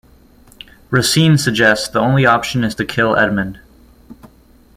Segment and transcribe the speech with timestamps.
[0.89, 3.59] Racine suggests the only option is to kill Edmund.